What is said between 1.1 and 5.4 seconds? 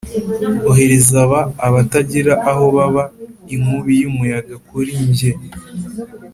aba, abatagira aho baba, inkubi y'umuyaga kuri njye,